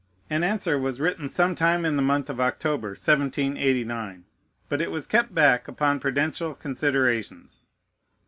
An 0.31 0.41
answer 0.41 0.79
was 0.79 0.99
written 0.99 1.29
some 1.29 1.53
time 1.53 1.85
in 1.85 1.95
the 1.95 2.01
month 2.01 2.27
of 2.27 2.39
October, 2.39 2.87
1789; 2.95 4.25
but 4.67 4.81
it 4.81 4.89
was 4.89 5.05
kept 5.05 5.35
back 5.35 5.67
upon 5.67 5.99
prudential 5.99 6.55
considerations. 6.55 7.67